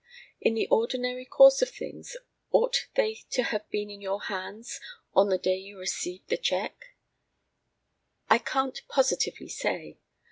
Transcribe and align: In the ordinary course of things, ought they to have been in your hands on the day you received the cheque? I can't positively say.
In 0.39 0.55
the 0.55 0.67
ordinary 0.69 1.25
course 1.25 1.61
of 1.61 1.69
things, 1.69 2.17
ought 2.49 2.87
they 2.95 3.23
to 3.29 3.43
have 3.43 3.69
been 3.69 3.91
in 3.91 4.01
your 4.01 4.19
hands 4.23 4.79
on 5.13 5.29
the 5.29 5.37
day 5.37 5.57
you 5.57 5.77
received 5.77 6.27
the 6.29 6.37
cheque? 6.37 6.95
I 8.27 8.39
can't 8.39 8.81
positively 8.87 9.47
say. 9.49 9.99